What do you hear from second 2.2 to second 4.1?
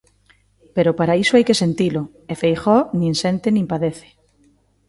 e Feijóo nin sente nin padece.